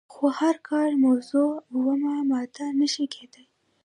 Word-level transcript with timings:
خو 0.13 0.25
هره 0.39 0.59
کاري 0.69 0.95
موضوع 1.05 1.49
اومه 1.73 2.13
ماده 2.31 2.65
نشي 2.79 3.05
کیدای. 3.13 3.45